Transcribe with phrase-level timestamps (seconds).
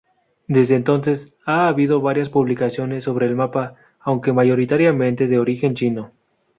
[0.47, 6.09] Desde entonces ha habido varias publicaciones sobre el mapa, aunque mayoritariamente de origen chino.